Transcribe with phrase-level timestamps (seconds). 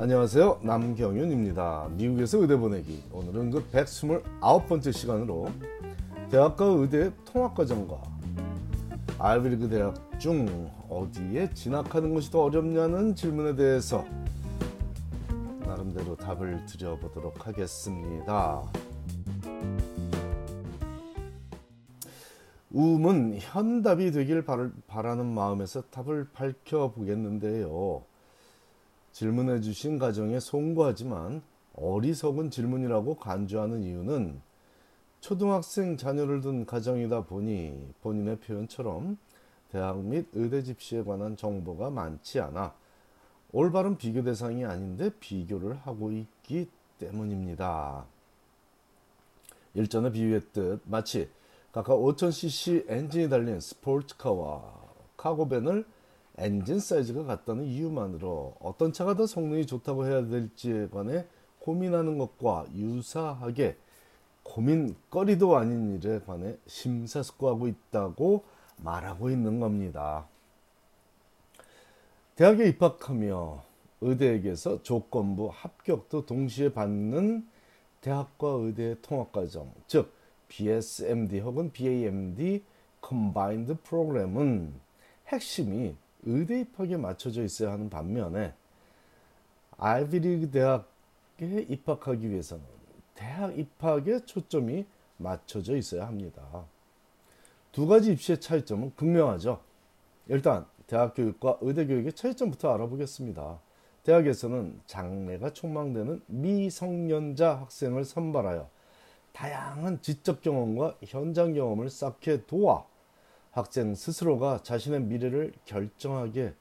[0.00, 0.60] 안녕하세요.
[0.62, 1.90] 남경윤입니다.
[1.90, 3.04] 미국에서 의대 보내기.
[3.12, 5.50] 오늘은 그 129번째 시간으로
[6.30, 8.00] 대학과 의대 통합과정과
[9.18, 14.02] 아이비리그 대학 중 어디에 진학하는 것이 더 어렵냐는 질문에 대해서
[15.66, 18.62] 나름대로 답을 드려보도록 하겠습니다.
[22.70, 24.46] 우음은 현답이 되길
[24.86, 28.08] 바라는 마음에서 답을 밝혀보겠는데요.
[29.12, 31.42] 질문해 주신 가정에 송구하지만
[31.74, 34.40] 어리석은 질문이라고 간주하는 이유는
[35.20, 39.18] 초등학생 자녀를 둔 가정이다 보니 본인의 표현처럼
[39.70, 42.74] 대학 및 의대 집시에 관한 정보가 많지 않아
[43.52, 46.68] 올바른 비교 대상이 아닌데 비교를 하고 있기
[46.98, 48.06] 때문입니다.
[49.74, 51.28] 일전에 비유했듯 마치
[51.72, 54.62] 각각 5000cc 엔진이 달린 스포츠카와
[55.16, 55.84] 카고밴을
[56.40, 61.26] 엔진 사이즈가 같다는 이유만으로 어떤 차가 더 성능이 좋다고 해야 될지에 관해
[61.60, 63.76] 고민하는 것과 유사하게
[64.42, 68.44] 고민거리도 아닌 일에 관해 심사숙고하고 있다고
[68.78, 70.26] 말하고 있는 겁니다.
[72.36, 73.62] 대학에 입학하며
[74.00, 77.46] 의대에게서 조건부 합격도 동시에 받는
[78.00, 80.10] 대학과 의대의 통합과정, 즉
[80.48, 82.64] BSMD 혹은 BAMD
[83.06, 84.72] Combined 프로그램은
[85.28, 88.54] 핵심이 의대 입학에 맞춰져 있어야 하는 반면에
[89.78, 92.62] 아이비리그 대학에 입학하기 위해서는
[93.14, 96.42] 대학 입학에 초점이 맞춰져 있어야 합니다.
[97.72, 99.60] 두 가지 입시의 차이점은 극명하죠.
[100.28, 103.60] 일단 대학 교육과 의대 교육의 차이점부터 알아보겠습니다.
[104.04, 108.68] 대학에서는 장래가 촉망되는 미성년자 학생을 선발하여
[109.32, 112.84] 다양한 지적 경험과 현장 경험을 쌓게 도와
[113.50, 116.54] 학생 스스로가 자신의 미래를 결정하게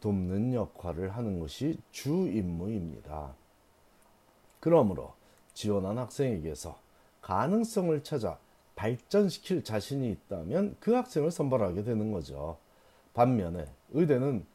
[0.00, 3.34] 돕는 역할을 하는 것이 주 임무입니다.
[4.60, 5.12] 그러므로
[5.52, 6.78] 지원한 학생에게서
[7.20, 8.38] 가능성을 찾아
[8.76, 12.56] 발전시킬 자신이 있다면 그 학생을 선발하게 되는 거죠.
[13.12, 14.46] 반면에 의대는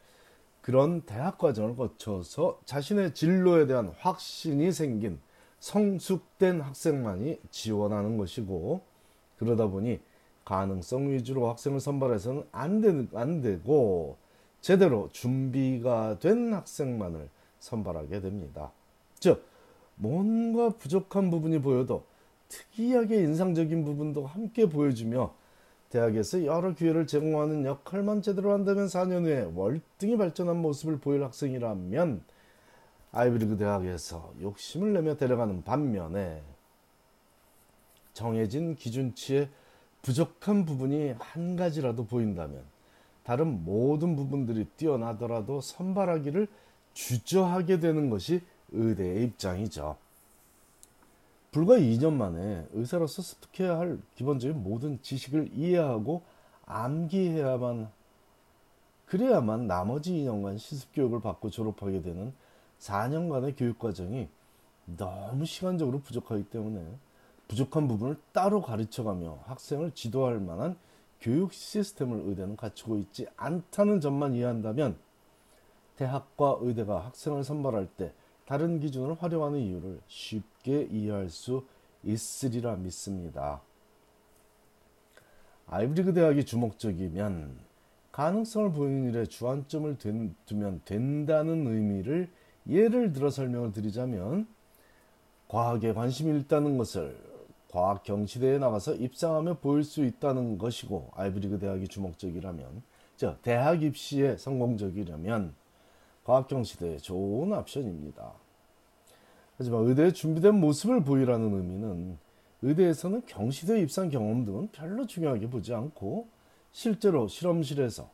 [0.62, 5.20] 그런 대학 과정을 거쳐서 자신의 진로에 대한 확신이 생긴
[5.60, 8.82] 성숙된 학생만이 지원하는 것이고
[9.38, 10.00] 그러다 보니
[10.46, 14.18] 가능성 위주로 학생을 선발해서는 안, 되는, 안 되고
[14.62, 17.30] 제대로 준비가 된 학생만을
[17.60, 18.72] 선발하게 됩니다.
[19.20, 19.44] 즉
[19.96, 22.06] 뭔가 부족한 부분이 보여도
[22.48, 25.34] 특이하게 인상적인 부분도 함께 보여주며
[25.90, 32.24] 대학에서 여러 기회를 제공하는 역할만 제대로 한다면 4년 후에 월등히 발전한 모습을 보일 학생이라면
[33.12, 36.44] 아이비리그 대학에서 욕심을 내며 데려가는 반면에
[38.14, 39.50] 정해진 기준치에
[40.06, 42.62] 부족한 부분이 한 가지라도 보인다면
[43.24, 46.48] 다른 모든 부분들이 뛰어나더라도 선발하기를
[46.94, 49.98] 주저하게 되는 것이 의대의 입장이죠.
[51.50, 56.22] 불과 2년 만에 의사로서 습득해야 할 기본적인 모든 지식을 이해하고
[56.68, 57.90] 암기해야만
[59.08, 62.32] 그래야만 나머지 2년간 시습교육을 받고 졸업하게 되는
[62.80, 64.28] 4년간의 교육과정이
[64.86, 66.86] 너무 시간적으로 부족하기 때문에
[67.48, 70.78] 부족한 부분을 따로 가르쳐가며 학생을 지도할 만한
[71.22, 74.98] 교육 시스템을 의대는 갖추고 있지 않다는 점만 이해한다면
[75.96, 78.14] 대학과 의대가 학생을 선발할 때
[78.46, 81.66] 다른 기준을 활용하는 이유를 쉽게 이해할 수
[82.04, 83.62] 있으리라 믿습니다.
[85.68, 87.58] 아이브리그 대학이 주목적이면
[88.12, 89.98] 가능성을 보이는 일에 주안점을
[90.46, 92.30] 두면 된다는 의미를
[92.68, 94.48] 예를 들어 설명을 드리자면
[95.48, 97.35] 과학에 관심이 있다는 것을
[97.70, 102.84] 과학 경시대에 나가서 입상하며 보일 수 있다는 것이고 아이브리그 대학이 주목적이라면
[103.18, 105.54] 저 대학 입시에 성공적이려면
[106.24, 108.32] 과학 경시대에 좋은 옵션입니다.
[109.58, 112.18] 하지만 의대에 준비된 모습을 보이라는 의미는
[112.62, 116.28] 의대에서는 경시대 입상 경험 등은 별로 중요하게 보지 않고
[116.72, 118.10] 실제로 실험실에서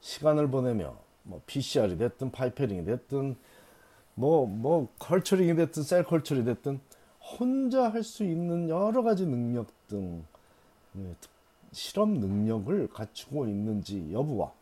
[0.00, 3.36] 시간을 보내며 뭐 PCR이 됐든 pipetting이 됐든
[4.14, 6.80] 뭐, 뭐, culturing이 됐든 cell culture가 됐든
[7.38, 10.24] 혼자 할 수 있는 여러 가지 능력 등
[10.92, 11.14] 네,
[11.72, 14.52] 실험 능력을 갖추고 있는지 여부와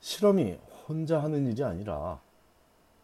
[0.00, 2.20] 실험이 혼자 하는 일이 아니라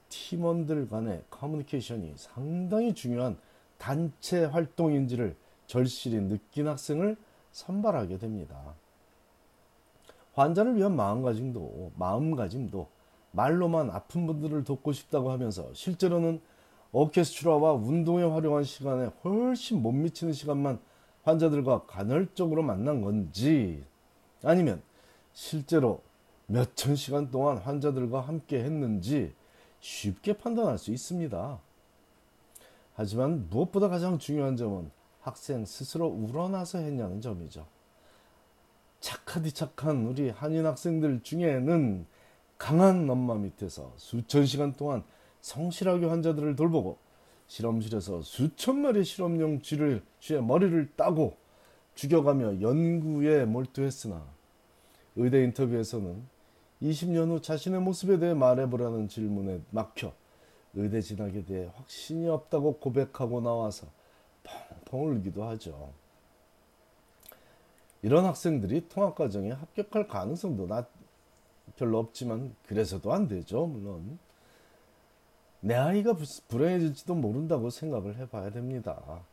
[0.09, 3.39] 팀원들 간의 커뮤니케이션이 상당히 중요한
[3.79, 5.37] 단체 활동인지를
[5.67, 7.17] 절실히 느낀 학생을
[7.53, 8.75] 선발하게 됩니다.
[10.35, 12.89] 환자를 위한 마음가짐도 마음가짐도
[13.33, 16.41] 말로만 아픈 분들을 돕고 싶다고 하면서 실제로는
[16.99, 20.81] 오케스트라와 운동에 활용한 시간에 훨씬 못 미치는 시간만
[21.23, 23.85] 환자들과 간헐적으로 만난 건지
[24.43, 24.83] 아니면
[25.33, 26.03] 실제로
[26.47, 29.33] 몇 천 시간 동안 환자들과 함께 했는지
[29.79, 31.61] 쉽게 판단할 수 있습니다.
[32.95, 34.91] 하지만 무엇보다 가장 중요한 점은
[35.21, 37.65] 학생 스스로 우러나서 했냐는 점이죠.
[38.99, 42.07] 착하디 착한 우리 한인 학생들 중에는
[42.57, 45.05] 강한 엄마 밑에서 수천 시간 동안
[45.41, 46.99] 성실하게 환자들을 돌보고
[47.47, 51.37] 실험실에서 수천 마리 실험용 쥐를 쥐의 머리를 따고
[51.95, 54.25] 죽여가며 연구에 몰두했으나
[55.17, 56.23] 의대 인터뷰에서는
[56.83, 60.13] 20년 후 자신의 모습에 대해 말해보라는 질문에 막혀
[60.75, 63.89] 의대 진학에 대해 확신이 없다고 고백하고 나와서
[64.85, 65.93] 펑펑 울기도 하죠.
[68.03, 70.87] 이런 학생들이 통합과정에 합격할 가능성도 나,
[71.77, 73.67] 별로 없지만 그래서도 안 되죠.
[73.67, 74.19] 물론
[75.61, 76.15] 내 아이가
[76.49, 79.25] 불행해질지도 모른다고 생각을 해봐야 됩니다.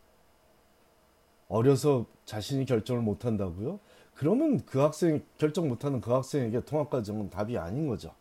[1.47, 3.79] 어려서 자신이 결정을 못한다고요?
[4.15, 8.11] 그러면 그 학생 결정 못하는 그 학생에게 통합과정은 답이 아닌 거죠.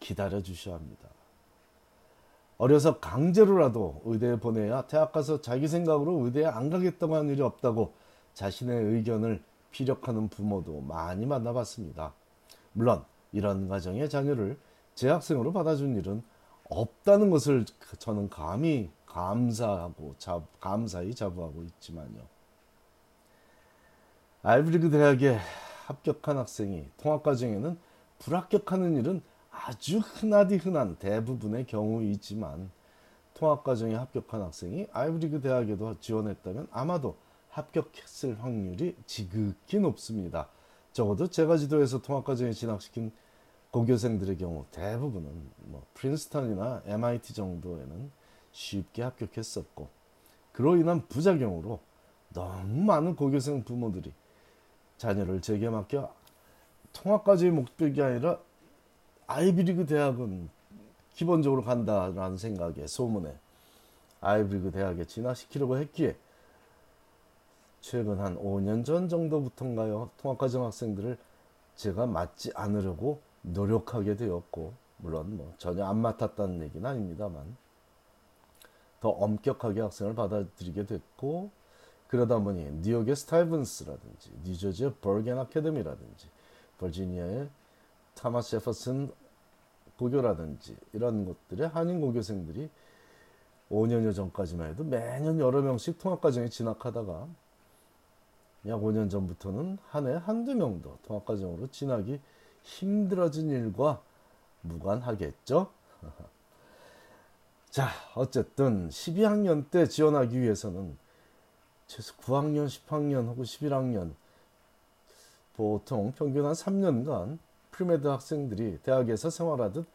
[0.00, 1.08] 기다려 주셔야 합니다.
[2.58, 7.92] 어려서 강제로라도 의대에 보내야 대학 가서 자기 생각으로 의대에 안 가겠다고 하는 일이 없다고
[8.32, 12.14] 자신의 의견을 피력하는 부모도 많이 만나봤습니다.
[12.72, 14.58] 물론 이런 가정의 자녀를
[14.94, 16.22] 재학생으로 받아준 일은
[16.68, 17.64] 없다는 것을
[17.98, 22.22] 저는 감히 감사하고 자, 감사히 자부하고 있지만요.
[24.42, 25.38] 아이브리그 대학에
[25.86, 27.78] 합격한 학생이 통합 과정에는
[28.18, 32.70] 불합격하는 일은 아주 흔하디 흔한 대부분의 경우이지만
[33.34, 37.16] 통합 과정에 합격한 학생이 아이브리그 대학에도 지원했다면 아마도
[37.50, 40.48] 합격했을 확률이 지극히 높습니다.
[40.92, 43.12] 적어도 제가 지도해서 통합 과정에 진학시킨
[43.70, 48.10] 고교생들의 경우 대부분은 뭐 프린스턴이나 MIT 정도에는
[48.52, 49.88] 쉽게 합격했었고
[50.52, 51.80] 그로 인한 부작용으로
[52.30, 54.12] 너무 많은 고교생 부모들이
[54.96, 56.12] 자녀를 제게 맡겨
[56.92, 58.38] 통합과정의 목적이 아니라
[59.26, 60.48] 아이비리그 대학은
[61.14, 63.36] 기본적으로 간다라는 생각에 소문에
[64.20, 66.16] 아이비리그 대학에 진학시키려고 했기에
[67.80, 70.10] 최근 한 5년 전 정도부터인가요?
[70.16, 71.18] 통합과정 학생들을
[71.76, 77.56] 제가 맞지 않으려고 노력하게 되었고 물론 뭐 전혀 안 맡았다는 얘기는 아닙니다만
[79.00, 81.50] 더 엄격하게 학생을 받아들이게 됐고
[82.08, 86.28] 그러다 보니 뉴욕의 스타이븐스라든지 뉴저지의 버겐 아카데미라든지
[86.78, 87.48] 버지니아의
[88.14, 89.12] 타마스 제퍼슨
[89.98, 92.70] 고교라든지 이런 곳들의 한인 고교생들이
[93.70, 97.26] 5년여 전까지만 해도 매년 여러 명씩 통합과정에 진학하다가
[98.66, 102.20] 약 5년 전부터는 한 해 한두 명도 통합과정으로 진학이
[102.66, 104.02] 힘들어진 일과
[104.62, 105.70] 무관하겠죠.
[107.70, 110.98] 자, 어쨌든 12학년 때 지원하기 위해서는
[111.86, 114.14] 최소 9학년, 10학년 혹은 11학년
[115.56, 117.38] 보통 평균 한 3년간
[117.70, 119.86] pre-med 학생들이 대학에서 생활하듯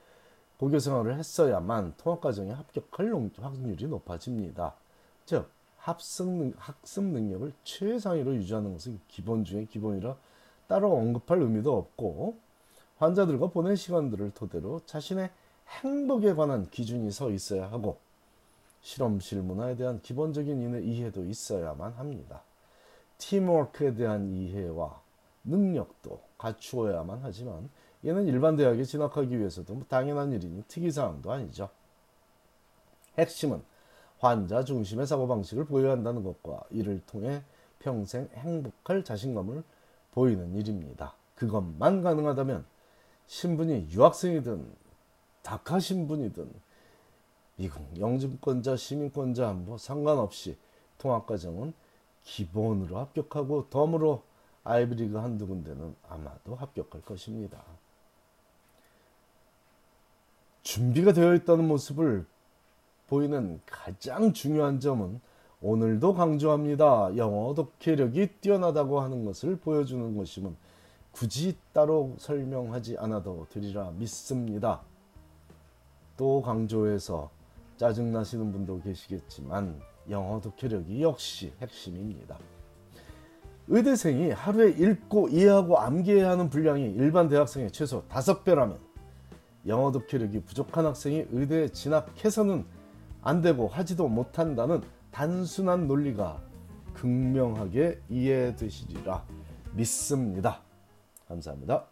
[0.58, 4.76] 고교 생활을 했어야만 통합과정에 합격할 확률이 높아집니다.
[5.26, 5.50] 즉
[6.28, 10.16] 능, 학습 능력을 최상위로 유지하는 것은 기본 중의 기본이라
[10.68, 12.38] 따로 언급할 의미도 없고
[13.02, 15.32] 환자들과 보낸 시간들을 토대로 자신의
[15.82, 17.98] 행복에 관한 기준이 서 있어야 하고
[18.82, 22.44] 실험실 문화에 대한 기본적인 이해도 있어야만 합니다.
[23.18, 25.02] 팀워크에 대한 이해와
[25.46, 27.70] 능력도 갖추어야만 하지만
[28.06, 31.70] 얘는 일반 대학에 진학하기 위해서도 뭐 당연한 일이니 특이사항도 아니죠.
[33.18, 33.64] 핵심은
[34.20, 37.42] 환자 중심의 사고방식을 보여야 한다는 것과 이를 통해
[37.80, 39.64] 평생 행복할 자신감을
[40.12, 41.16] 보이는 일입니다.
[41.34, 42.66] 그것만 가능하다면
[43.32, 44.68] 신분이 유학생이든
[45.42, 46.52] 다카 신분이든
[47.56, 50.58] 미국 영주권자 시민권자 뭐 상관없이
[50.98, 51.74] 통합과정은
[52.26, 54.24] 기본으로 합격하고 덤으로
[54.66, 57.64] 아이브리그 한두 군데는 아마도 합격할 것입니다.
[60.64, 62.26] 준비가 되어 있다는 모습을
[63.08, 65.22] 보이는 가장 중요한 점은
[65.62, 67.16] 오늘도 강조합니다.
[67.16, 70.58] 영어 독해력이 뛰어나다고 하는 것을 보여주는 것이면
[71.12, 74.82] 굳이 따로 설명하지 않아도 되리라 믿습니다.
[76.18, 77.30] 또 강조해서
[77.78, 82.38] 짜증나시는 분도 계시겠지만 영어 독해력이 역시 핵심입니다.
[83.68, 88.78] 의대생이 하루에 읽고 이해하고 암기해야 하는 분량이 일반 대학생의 최소 5배라면
[89.68, 92.66] 영어 독해력이 부족한 학생이 의대에 진학해서는
[93.22, 96.42] 안 되고 하지도 못한다는 단순한 논리가
[96.94, 99.24] 극명하게 이해되시리라
[99.74, 100.62] 믿습니다.
[101.32, 101.91] 감사합니다.